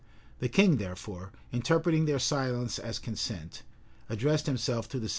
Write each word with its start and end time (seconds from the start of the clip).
The 0.39 0.49
king, 0.49 0.77
therefore, 0.77 1.31
interpreting 1.51 2.05
their 2.05 2.17
silence 2.17 2.79
as 2.79 2.97
consent, 2.97 3.61
addressed 4.09 4.47
himself 4.47 4.87
to 4.87 4.87
the 4.87 4.89
several 4.89 5.01
competitors. 5.01 5.09